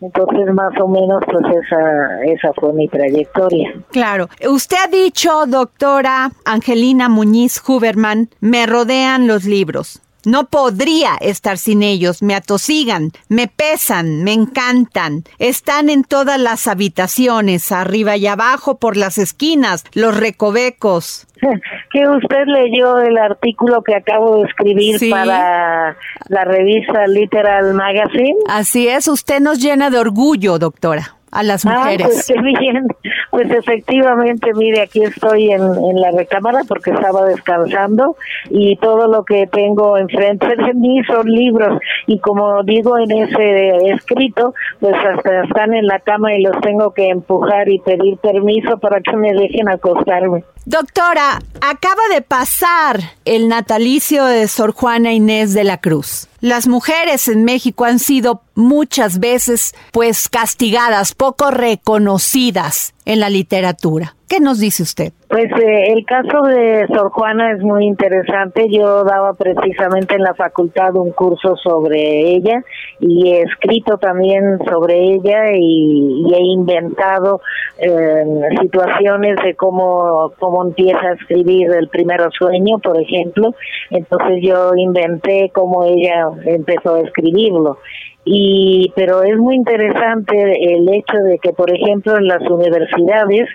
[0.00, 3.74] entonces, más o menos, pues esa, esa fue mi trayectoria.
[3.90, 4.28] Claro.
[4.48, 10.00] Usted ha dicho, doctora Angelina Muñiz Huberman, me rodean los libros.
[10.24, 15.24] No podría estar sin ellos, me atosigan, me pesan, me encantan.
[15.38, 21.26] Están en todas las habitaciones, arriba y abajo, por las esquinas, los recovecos.
[21.92, 25.96] Que usted leyó el artículo que acabo de escribir para
[26.28, 28.36] la revista Literal Magazine.
[28.48, 32.06] Así es, usted nos llena de orgullo, doctora a las mujeres.
[32.06, 32.86] Ah, pues qué bien.
[33.30, 38.16] Pues efectivamente, mire, aquí estoy en, en la recámara porque estaba descansando
[38.48, 43.92] y todo lo que tengo enfrente de mí son libros y como digo en ese
[43.92, 48.78] escrito, pues hasta están en la cama y los tengo que empujar y pedir permiso
[48.78, 50.44] para que me dejen acostarme.
[50.66, 56.29] Doctora, acaba de pasar el natalicio de Sor Juana Inés de la Cruz.
[56.40, 64.16] Las mujeres en México han sido muchas veces pues castigadas, poco reconocidas en la literatura.
[64.30, 65.12] ¿Qué nos dice usted?
[65.28, 68.68] Pues eh, el caso de Sor Juana es muy interesante.
[68.70, 72.62] Yo daba precisamente en la facultad un curso sobre ella
[73.00, 77.40] y he escrito también sobre ella y, he inventado
[77.78, 78.24] eh,
[78.60, 83.56] situaciones de cómo, cómo empieza a escribir el primer sueño, por ejemplo.
[83.90, 87.78] Entonces yo inventé cómo ella empezó a escribirlo
[88.24, 90.36] y pero es muy interesante
[90.74, 93.48] el hecho de que por ejemplo en las universidades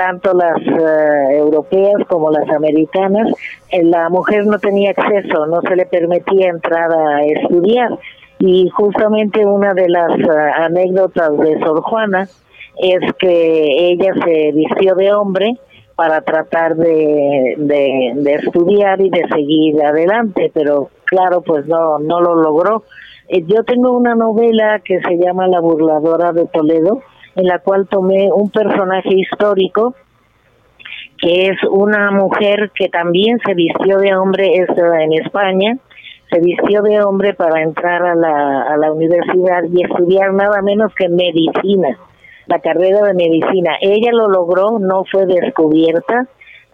[0.00, 3.28] tanto las uh, europeas como las americanas
[3.70, 7.98] eh, la mujer no tenía acceso no se le permitía entrar a estudiar.
[8.38, 12.26] Y justamente una de las uh, anécdotas de Sor Juana
[12.78, 15.58] es que ella se vistió de hombre
[15.94, 22.36] para tratar de, de, estudiar y de seguir adelante pero claro pues no no lo
[22.36, 22.84] logró.
[23.28, 27.02] Eh, yo tengo una novela que se llama La burladora de Toledo,
[27.36, 29.94] en la cual tomé un personaje histórico
[31.18, 35.76] que es una mujer que también se vistió de hombre en España,
[36.30, 40.94] se vistió de hombre para entrar a la, a la universidad y estudiar nada menos
[40.94, 41.98] que medicina,
[42.46, 43.76] la carrera de medicina.
[43.82, 46.26] Ella lo logró, no fue descubierta,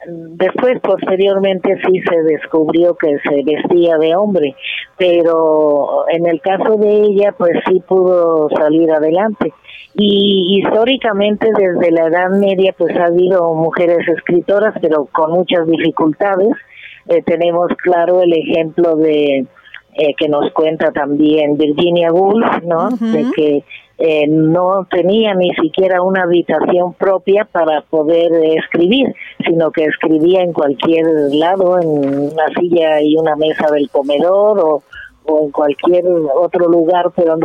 [0.07, 4.55] después posteriormente sí se descubrió que se vestía de hombre,
[4.97, 9.53] pero en el caso de ella pues sí pudo salir adelante.
[9.95, 16.51] Y históricamente desde la Edad Media pues ha habido mujeres escritoras, pero con muchas dificultades.
[17.09, 19.47] Eh, tenemos claro el ejemplo de
[19.99, 22.91] eh, que nos cuenta también Virginia Woolf, ¿no?
[22.91, 23.65] De que
[23.99, 30.53] eh, no tenía ni siquiera una habitación propia para poder escribir, sino que escribía en
[30.53, 34.83] cualquier lado, en una silla y una mesa del comedor o,
[35.25, 36.05] o en cualquier
[36.35, 37.39] otro lugar, pero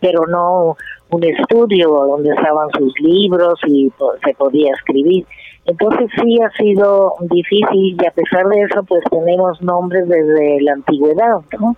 [0.00, 0.76] pero no
[1.10, 3.90] un estudio donde estaban sus libros y
[4.24, 5.26] se podía escribir.
[5.64, 10.74] Entonces sí ha sido difícil y a pesar de eso pues tenemos nombres desde la
[10.74, 11.76] antigüedad, ¿no?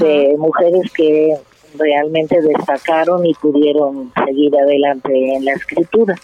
[0.00, 1.34] De mujeres que
[1.78, 6.14] realmente destacaron y pudieron seguir adelante en la escritura.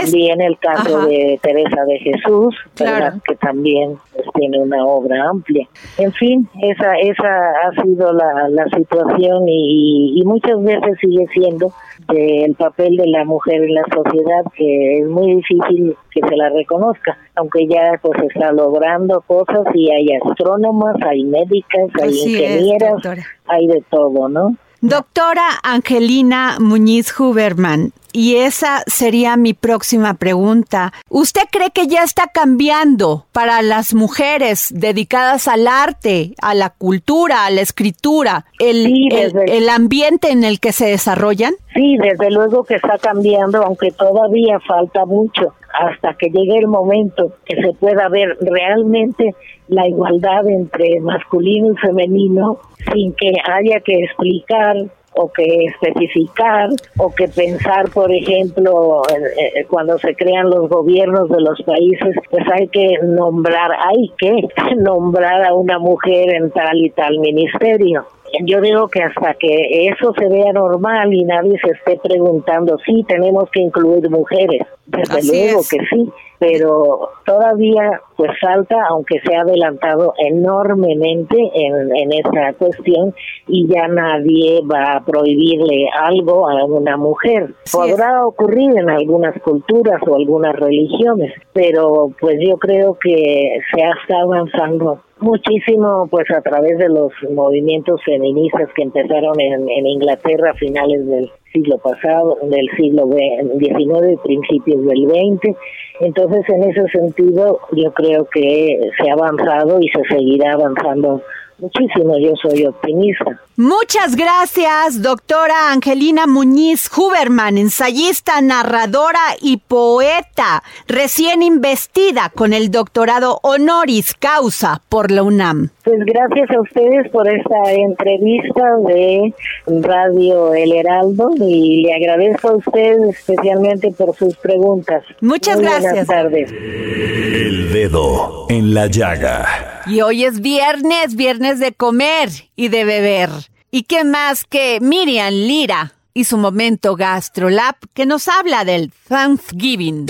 [0.00, 5.66] También el caso de Teresa de Jesús, que también pues, tiene una obra amplia.
[5.98, 11.72] En fin, esa esa ha sido la, la situación y, y muchas veces sigue siendo
[12.08, 16.48] el papel de la mujer en la sociedad que es muy difícil que se la
[16.50, 23.02] reconozca, aunque ya pues está logrando cosas y hay astrónomas, hay médicas, hay ingenieras,
[23.46, 24.56] hay de todo, ¿no?
[24.86, 30.92] Doctora Angelina Muñiz Huberman, y esa sería mi próxima pregunta.
[31.10, 37.44] ¿Usted cree que ya está cambiando para las mujeres dedicadas al arte, a la cultura,
[37.44, 39.08] a la escritura, el, Sí,
[39.48, 41.54] el- ambiente en el que se desarrollan?
[41.74, 47.32] Sí, desde luego que está cambiando, aunque todavía falta mucho hasta que llegue el momento
[47.44, 49.34] que se pueda ver realmente
[49.66, 52.58] la igualdad entre masculino y femenino
[52.92, 54.76] sin que haya que explicar
[55.16, 61.28] o que especificar o que pensar, por ejemplo, eh, eh, cuando se crean los gobiernos
[61.28, 66.76] de los países, pues hay que nombrar, hay que nombrar a una mujer en tal
[66.76, 68.06] y tal ministerio.
[68.44, 73.04] Yo digo que hasta que eso se vea normal y nadie se esté preguntando, sí,
[73.06, 75.68] tenemos que incluir mujeres, desde Así luego es.
[75.70, 83.14] que sí, pero todavía pues falta, aunque se ha adelantado enormemente en, en esa cuestión
[83.48, 87.54] y ya nadie va a prohibirle algo a una mujer.
[87.72, 93.92] Podrá ocurrir en algunas culturas o algunas religiones, pero pues yo creo que se ha
[94.02, 100.50] estado avanzando muchísimo pues a través de los movimientos feministas que empezaron en, en Inglaterra
[100.50, 105.56] a finales del siglo pasado, del siglo XIX, principios del XX.
[106.00, 111.22] Entonces, en ese sentido, yo creo que se ha avanzado y se seguirá avanzando
[111.58, 112.18] muchísimo.
[112.18, 113.40] Yo soy optimista.
[113.56, 123.38] Muchas gracias, doctora Angelina Muñiz Huberman, ensayista, narradora y poeta, recién investida con el doctorado
[123.42, 125.70] honoris causa por la UNAM.
[125.84, 129.32] Pues gracias a ustedes por esta entrevista de
[129.66, 135.04] Radio El Heraldo y le agradezco a usted especialmente por sus preguntas.
[135.20, 135.92] Muchas Muy gracias.
[135.92, 136.50] Buenas tardes.
[136.50, 139.82] El dedo en la llaga.
[139.86, 143.28] Y hoy es viernes, viernes de comer y de beber.
[143.76, 150.06] ¿Y qué más que Miriam Lira y su momento GastroLab que nos habla del Thanksgiving?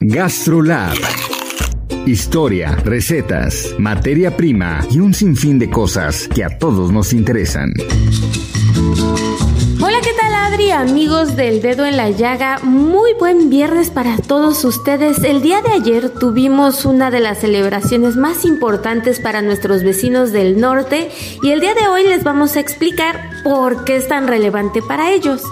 [0.00, 0.98] GastroLab.
[2.04, 7.72] Historia, recetas, materia prima y un sinfín de cosas que a todos nos interesan.
[9.82, 10.72] Hola, ¿qué tal Adri?
[10.72, 15.24] Amigos del dedo en la llaga, muy buen viernes para todos ustedes.
[15.24, 20.60] El día de ayer tuvimos una de las celebraciones más importantes para nuestros vecinos del
[20.60, 21.10] norte
[21.42, 25.12] y el día de hoy les vamos a explicar por qué es tan relevante para
[25.12, 25.42] ellos.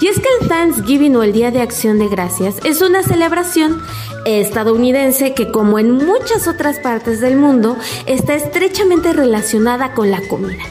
[0.00, 3.80] Y es que el Thanksgiving o el Día de Acción de Gracias es una celebración
[4.24, 7.76] estadounidense que como en muchas otras partes del mundo
[8.06, 10.62] está estrechamente relacionada con la comida,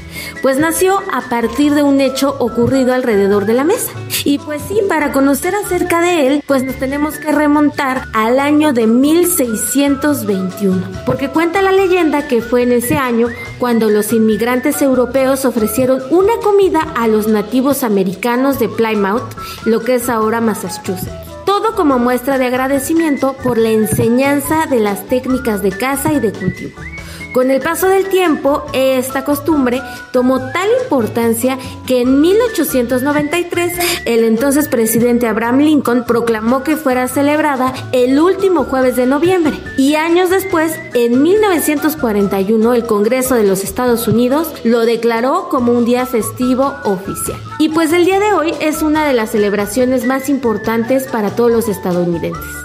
[0.41, 3.91] pues nació a partir de un hecho ocurrido alrededor de la mesa.
[4.24, 8.72] Y pues sí, para conocer acerca de él, pues nos tenemos que remontar al año
[8.74, 15.45] de 1621, porque cuenta la leyenda que fue en ese año cuando los inmigrantes europeos
[15.45, 16.61] ofrecieron una comida
[16.95, 19.36] a los nativos americanos de Plymouth,
[19.66, 21.09] lo que es ahora Massachusetts.
[21.43, 26.32] Todo como muestra de agradecimiento por la enseñanza de las técnicas de caza y de
[26.32, 26.90] cultivo.
[27.34, 31.57] Con el paso del tiempo, esta costumbre tomó tal importancia
[31.88, 38.97] que en 1893 el entonces presidente Abraham Lincoln proclamó que fuera celebrada el último jueves
[38.97, 45.47] de noviembre y años después, en 1941, el Congreso de los Estados Unidos lo declaró
[45.49, 47.39] como un día festivo oficial.
[47.59, 51.51] Y pues el día de hoy es una de las celebraciones más importantes para todos
[51.51, 52.61] los estadounidenses.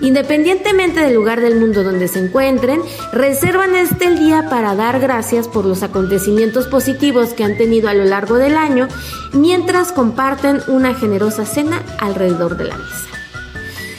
[0.00, 2.82] Independientemente del lugar del mundo donde se encuentren,
[3.12, 8.04] reservan este día para dar gracias por los acontecimientos positivos que han tenido a lo
[8.04, 8.88] largo del año,
[9.32, 13.16] mientras comparten una generosa cena alrededor de la mesa.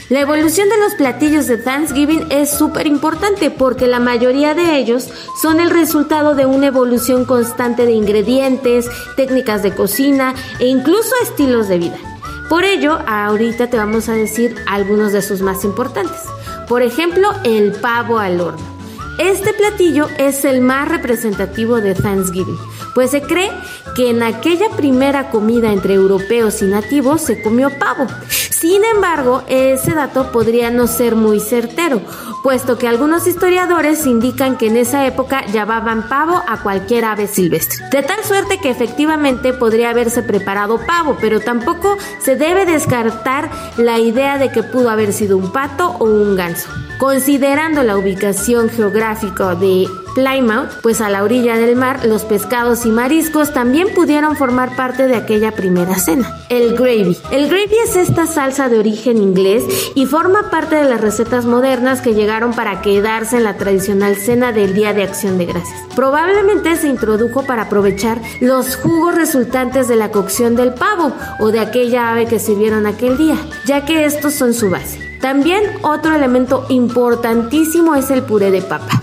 [0.10, 5.10] La evolución de los platillos de Thanksgiving es súper importante porque la mayoría de ellos
[5.42, 11.68] son el resultado de una evolución constante de ingredientes, técnicas de cocina e incluso estilos
[11.68, 12.07] de vida.
[12.50, 16.22] Por ello, ahorita te vamos a decir algunos de sus más importantes.
[16.68, 18.78] Por ejemplo, el pavo al horno.
[19.20, 22.58] Este platillo es el más representativo de Thanksgiving,
[22.94, 23.52] pues se cree
[23.98, 28.06] que en aquella primera comida entre europeos y nativos se comió pavo.
[28.30, 32.02] Sin embargo, ese dato podría no ser muy certero,
[32.44, 37.90] puesto que algunos historiadores indican que en esa época llamaban pavo a cualquier ave silvestre.
[37.90, 43.98] De tal suerte que efectivamente podría haberse preparado pavo, pero tampoco se debe descartar la
[43.98, 46.70] idea de que pudo haber sido un pato o un ganso.
[47.00, 49.88] Considerando la ubicación geográfica de
[50.18, 55.08] Plymouth, pues a la orilla del mar, los pescados y mariscos también pudieron formar parte
[55.08, 56.36] de aquella primera cena.
[56.50, 57.16] El gravy.
[57.30, 59.64] El gravy es esta salsa de origen inglés
[59.94, 64.52] y forma parte de las recetas modernas que llegaron para quedarse en la tradicional cena
[64.52, 65.80] del Día de Acción de Gracias.
[65.96, 71.60] Probablemente se introdujo para aprovechar los jugos resultantes de la cocción del pavo o de
[71.60, 73.38] aquella ave que sirvieron aquel día,
[73.68, 75.00] ya que estos son su base.
[75.22, 79.02] También otro elemento importantísimo es el puré de papa,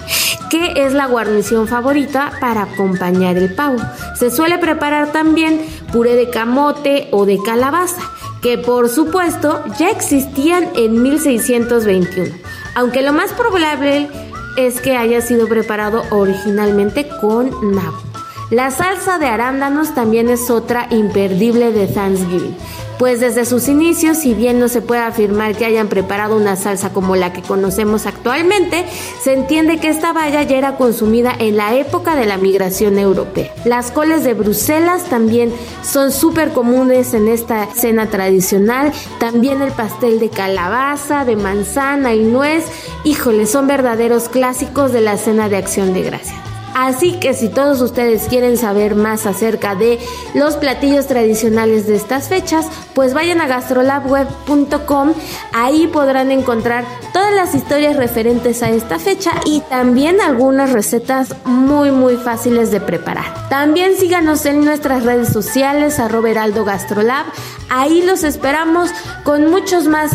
[0.54, 3.78] que es la guarnición favorita para acompañar el pavo.
[4.14, 8.02] Se suele preparar también puré de camote o de calabaza,
[8.40, 12.32] que por supuesto ya existían en 1621,
[12.76, 14.08] aunque lo más probable
[14.56, 18.13] es que haya sido preparado originalmente con nabo.
[18.54, 22.54] La salsa de arándanos también es otra imperdible de Thanksgiving
[23.00, 26.92] pues desde sus inicios, si bien no se puede afirmar que hayan preparado una salsa
[26.92, 28.84] como la que conocemos actualmente,
[29.20, 33.52] se entiende que esta valla ya era consumida en la época de la migración europea.
[33.64, 35.52] Las coles de Bruselas también
[35.82, 42.22] son súper comunes en esta cena tradicional, también el pastel de calabaza, de manzana y
[42.22, 42.64] nuez,
[43.02, 46.43] híjole, son verdaderos clásicos de la cena de acción de gracias.
[46.74, 49.98] Así que si todos ustedes quieren saber más acerca de
[50.34, 55.12] los platillos tradicionales de estas fechas, pues vayan a gastrolabweb.com.
[55.52, 61.90] Ahí podrán encontrar todas las historias referentes a esta fecha y también algunas recetas muy
[61.90, 63.48] muy fáciles de preparar.
[63.48, 67.26] También síganos en nuestras redes sociales, arroba Heraldo Gastrolab.
[67.70, 68.90] Ahí los esperamos
[69.22, 70.12] con muchos más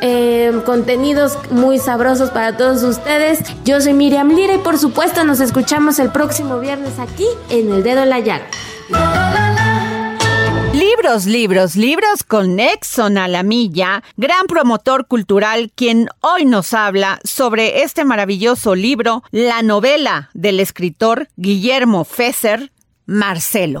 [0.00, 3.40] eh, contenidos muy sabrosos para todos ustedes.
[3.64, 7.82] Yo soy Miriam Lira y por supuesto nos escuchamos el próximo viernes aquí en El
[7.82, 8.46] Dedo en la Llaga.
[10.72, 13.28] Libros, libros, libros con Exxon a
[14.16, 21.28] gran promotor cultural quien hoy nos habla sobre este maravilloso libro, la novela del escritor
[21.36, 22.70] Guillermo Fesser,
[23.06, 23.80] Marcelo.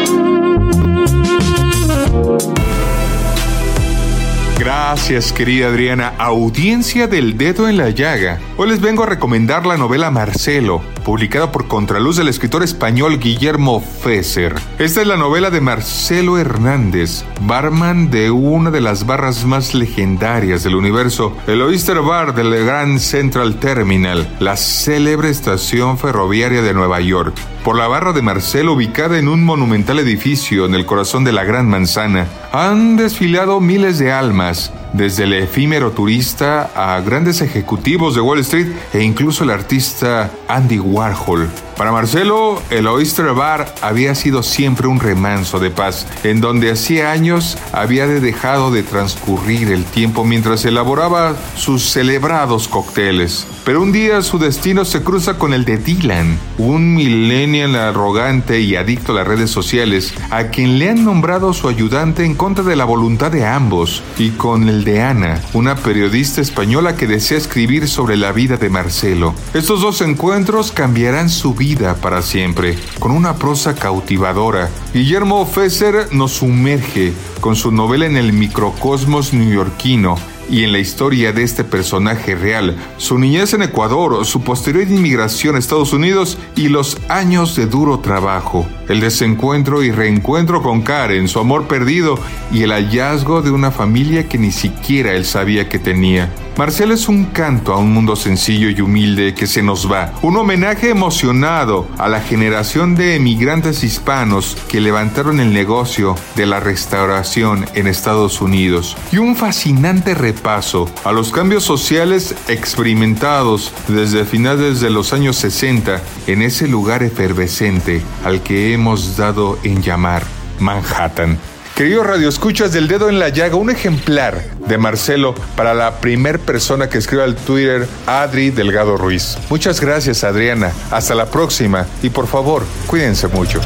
[4.61, 6.13] Gracias, querida Adriana.
[6.19, 8.39] Audiencia del dedo en la llaga.
[8.57, 13.81] Hoy les vengo a recomendar la novela Marcelo, publicada por Contraluz del escritor español Guillermo
[13.81, 14.53] Fesser.
[14.77, 20.61] Esta es la novela de Marcelo Hernández, barman de una de las barras más legendarias
[20.63, 27.01] del universo, el Oyster Bar del Grand Central Terminal, la célebre estación ferroviaria de Nueva
[27.01, 27.33] York.
[27.63, 31.45] Por la barra de Marcelo, ubicada en un monumental edificio en el corazón de la
[31.45, 38.15] Gran Manzana, han desfilado miles de almas más desde el efímero turista a grandes ejecutivos
[38.15, 41.49] de Wall Street e incluso el artista Andy Warhol.
[41.81, 47.11] Para Marcelo, el Oyster Bar había sido siempre un remanso de paz, en donde hacía
[47.11, 53.47] años había dejado de transcurrir el tiempo mientras elaboraba sus celebrados cócteles.
[53.65, 58.75] Pero un día su destino se cruza con el de Dylan, un millennial arrogante y
[58.75, 62.75] adicto a las redes sociales, a quien le han nombrado su ayudante en contra de
[62.75, 67.87] la voluntad de ambos, y con el de Ana, una periodista española que desea escribir
[67.87, 69.33] sobre la vida de Marcelo.
[69.53, 74.69] Estos dos encuentros cambiarán su vida para siempre, con una prosa cautivadora.
[74.93, 80.17] Guillermo Fesser nos sumerge con su novela en el microcosmos neoyorquino
[80.49, 85.55] y en la historia de este personaje real, su niñez en Ecuador, su posterior inmigración
[85.55, 91.29] a Estados Unidos y los años de duro trabajo, el desencuentro y reencuentro con Karen,
[91.29, 92.19] su amor perdido
[92.51, 96.29] y el hallazgo de una familia que ni siquiera él sabía que tenía.
[96.57, 100.35] Marcel es un canto a un mundo sencillo y humilde que se nos va, un
[100.35, 107.65] homenaje emocionado a la generación de emigrantes hispanos que levantaron el negocio de la restauración
[107.73, 114.89] en Estados Unidos y un fascinante repaso a los cambios sociales experimentados desde finales de
[114.89, 118.80] los años 60 en ese lugar efervescente al que hemos
[119.15, 120.23] dado en llamar
[120.59, 121.37] Manhattan.
[121.75, 126.89] Queridos radioescuchas del dedo en la llaga, un ejemplar de Marcelo para la primer persona
[126.89, 129.37] que escriba al Twitter, Adri Delgado Ruiz.
[129.49, 130.71] Muchas gracias, Adriana.
[130.89, 133.61] Hasta la próxima y por favor, cuídense mucho.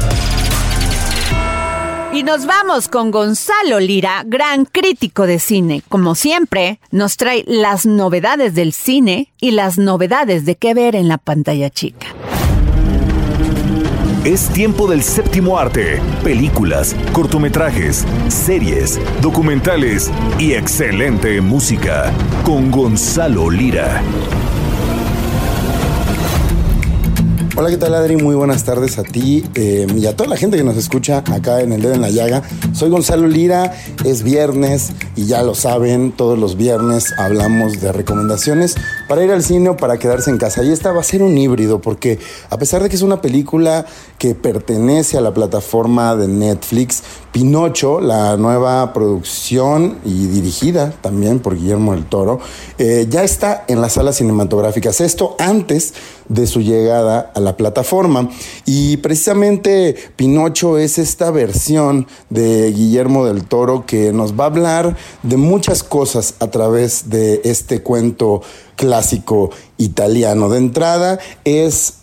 [2.12, 5.82] Y nos vamos con Gonzalo Lira, gran crítico de cine.
[5.88, 11.08] Como siempre, nos trae las novedades del cine y las novedades de qué ver en
[11.08, 12.06] la pantalla chica.
[14.26, 22.12] Es tiempo del séptimo arte, películas, cortometrajes, series, documentales y excelente música
[22.44, 24.02] con Gonzalo Lira.
[27.54, 28.16] Hola, ¿qué tal Adri?
[28.16, 31.60] Muy buenas tardes a ti eh, y a toda la gente que nos escucha acá
[31.60, 32.42] en El Dedo en la Llaga.
[32.72, 33.74] Soy Gonzalo Lira,
[34.04, 38.74] es viernes y ya lo saben, todos los viernes hablamos de recomendaciones
[39.08, 40.62] para ir al cine o para quedarse en casa.
[40.64, 42.18] Y esta va a ser un híbrido porque
[42.50, 43.86] a pesar de que es una película
[44.18, 47.02] que pertenece a la plataforma de Netflix,
[47.32, 52.40] Pinocho, la nueva producción y dirigida también por Guillermo del Toro,
[52.78, 55.00] eh, ya está en las salas cinematográficas.
[55.00, 55.92] Esto antes
[56.28, 58.30] de su llegada a la plataforma.
[58.64, 64.96] Y precisamente Pinocho es esta versión de Guillermo del Toro que nos va a hablar
[65.22, 68.42] de muchas cosas a través de este cuento
[68.76, 70.48] clásico italiano.
[70.48, 71.94] De entrada es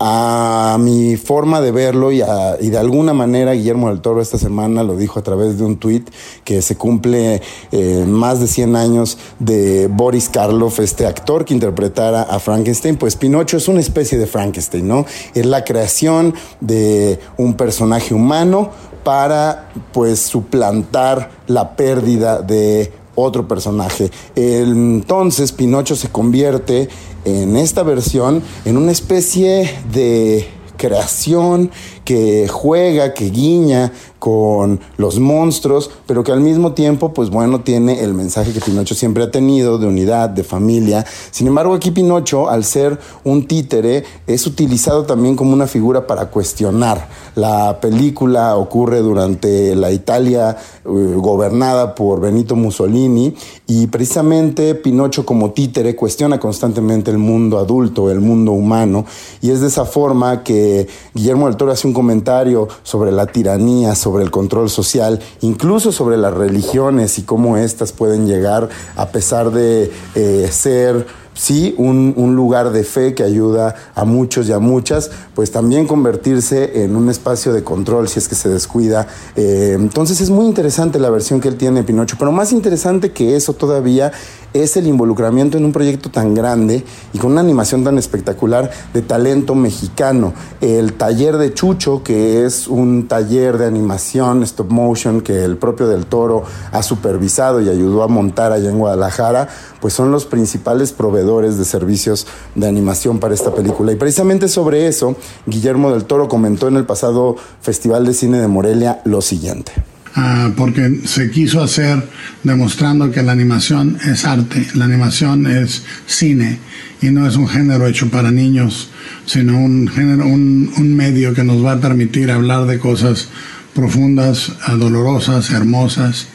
[0.00, 4.96] a mi forma de verlo y, de alguna manera Guillermo del Toro esta semana lo
[4.96, 6.10] dijo a través de un tuit
[6.42, 12.22] que se cumple eh, más de 100 años de Boris Karloff, este actor que interpretara
[12.22, 15.06] a Frankenstein, pues Pinocho es una especie de Frankenstein, ¿no?
[15.34, 18.70] Es la creación de un personaje humano
[19.04, 24.10] para pues suplantar la pérdida de otro personaje.
[24.34, 26.88] Entonces Pinocho se convierte
[27.24, 31.70] en esta versión en una especie de creación
[32.04, 38.02] que juega, que guiña con los monstruos, pero que al mismo tiempo, pues bueno, tiene
[38.02, 41.04] el mensaje que Pinocho siempre ha tenido de unidad, de familia.
[41.30, 46.30] Sin embargo, aquí Pinocho, al ser un títere, es utilizado también como una figura para
[46.30, 47.06] cuestionar.
[47.34, 53.34] La película ocurre durante la Italia eh, gobernada por Benito Mussolini
[53.66, 59.04] y precisamente Pinocho como títere cuestiona constantemente el mundo adulto, el mundo humano,
[59.40, 63.94] y es de esa forma que Guillermo del Toro hace un comentario sobre la tiranía,
[63.94, 69.50] sobre el control social, incluso sobre las religiones y cómo éstas pueden llegar, a pesar
[69.50, 75.10] de eh, ser sí un, lugar de fe que ayuda a muchos y a muchas,
[75.34, 79.06] pues también convertirse en un espacio de control si es que se descuida.
[79.36, 83.12] Eh, entonces es muy interesante la versión que él tiene de Pinocho, pero más interesante
[83.12, 84.12] que eso todavía
[84.54, 89.02] es el involucramiento en un proyecto tan grande y con una animación tan espectacular de
[89.02, 90.32] talento mexicano.
[90.60, 95.88] El taller de Chucho, que es un taller de animación stop motion que el propio
[95.88, 99.48] del Toro ha supervisado y ayudó a montar allá en Guadalajara,
[99.80, 103.90] pues son los principales proveedores de servicios de animación para esta película.
[103.90, 108.46] Y precisamente sobre eso, Guillermo del Toro comentó en el pasado Festival de Cine de
[108.46, 109.72] Morelia lo siguiente.
[110.16, 112.08] Ah, porque se quiso hacer
[112.44, 116.60] demostrando que la animación es arte, la animación es cine
[117.02, 118.90] y no es un género hecho para niños,
[119.26, 123.28] sino un género, un, un medio que nos va a permitir hablar de cosas
[123.74, 126.28] profundas, ah, dolorosas, hermosas,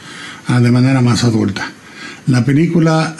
[0.46, 1.72] ah, de manera más adulta.
[2.26, 3.16] La película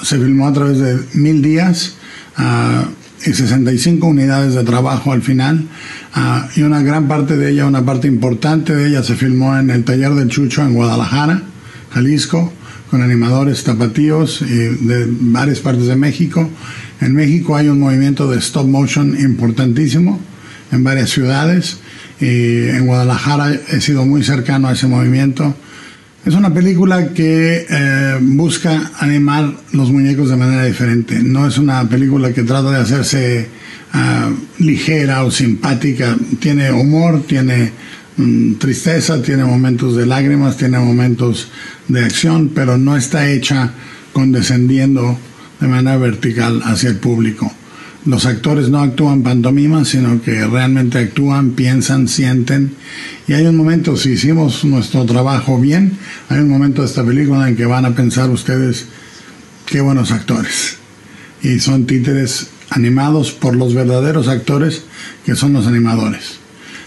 [0.00, 1.96] se filmó a través de mil días
[3.26, 5.66] y 65 unidades de trabajo al final
[6.14, 9.70] Ah, y una gran parte de ella, una parte importante de ella se filmó en
[9.70, 11.42] el taller del Chucho en Guadalajara,
[11.90, 12.52] Jalisco,
[12.90, 16.50] con animadores tapatíos y de varias partes de México.
[17.00, 20.20] En México hay un movimiento de stop motion importantísimo
[20.70, 21.78] en varias ciudades
[22.20, 25.54] y en Guadalajara he sido muy cercano a ese movimiento.
[26.26, 31.22] Es una película que eh, busca animar los muñecos de manera diferente.
[31.22, 33.48] No es una película que trata de hacerse
[33.92, 36.16] Ah, ligera o simpática.
[36.40, 37.72] Tiene humor, tiene
[38.16, 41.50] mm, tristeza, tiene momentos de lágrimas, tiene momentos
[41.88, 43.72] de acción, pero no está hecha
[44.14, 45.18] condescendiendo
[45.60, 47.52] de manera vertical hacia el público.
[48.04, 52.74] Los actores no actúan pantomima, sino que realmente actúan, piensan, sienten.
[53.28, 57.48] Y hay un momento, si hicimos nuestro trabajo bien, hay un momento de esta película
[57.48, 58.86] en que van a pensar ustedes,
[59.66, 60.78] qué buenos actores.
[61.42, 64.82] Y son títeres animados por los verdaderos actores
[65.24, 66.38] que son los animadores.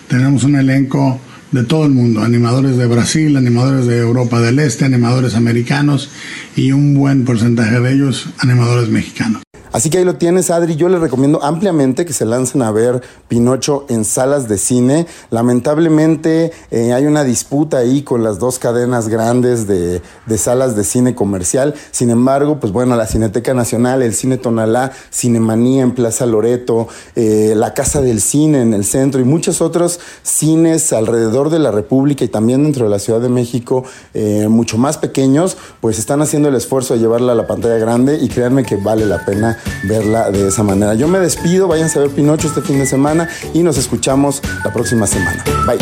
[0.08, 1.20] Tenemos un elenco
[1.52, 6.10] de todo el mundo, animadores de Brasil, animadores de Europa del Este, animadores americanos
[6.56, 9.45] y un buen porcentaje de ellos animadores mexicanos.
[9.76, 10.78] Así que ahí lo tienes, Adri.
[10.78, 15.06] Yo les recomiendo ampliamente que se lancen a ver Pinocho en salas de cine.
[15.32, 20.02] Lamentablemente eh, hay una disputa ahí con las dos cadenas grandes de,
[20.38, 21.74] salas de cine comercial.
[21.92, 27.52] Sin embargo, pues bueno, la Cineteca Nacional, el Cine Tonalá, Cinemanía en Plaza Loreto, eh,
[27.58, 32.24] la Casa del Cine en el centro y muchos otros cines alrededor de la República
[32.24, 36.48] y también dentro de la Ciudad de México, eh, mucho más pequeños, pues están haciendo
[36.48, 40.32] el esfuerzo de llevarla a la pantalla grande y créanme que vale la pena verla
[40.32, 40.94] de esa manera.
[40.94, 44.72] Yo me despido, váyanse a ver Pinocho este fin de semana y nos escuchamos la
[44.74, 45.44] próxima semana.
[45.66, 45.78] Bye.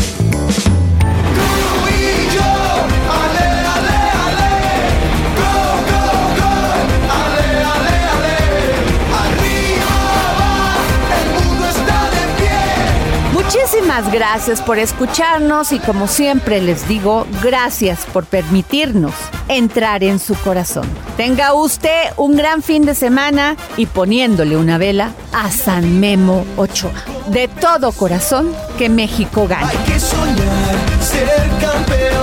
[13.34, 19.14] Muchísimas gracias por escucharnos y como siempre les digo, gracias por permitirnos
[19.48, 20.88] entrar en su corazón.
[21.18, 26.92] Tenga usted un gran fin de semana y poniéndole una vela a San Memo Ochoa.
[27.28, 29.66] De todo corazón, que México gane.
[29.66, 32.23] Hay que soñar, ser campeón.